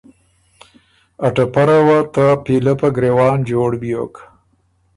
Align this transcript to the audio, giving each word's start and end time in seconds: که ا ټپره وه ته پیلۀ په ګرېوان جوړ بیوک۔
که 1.19 1.23
ا 1.25 1.27
ټپره 1.35 1.77
وه 1.87 1.99
ته 2.13 2.25
پیلۀ 2.43 2.73
په 2.79 2.87
ګرېوان 2.95 3.37
جوړ 3.51 3.69
بیوک۔ 3.81 4.13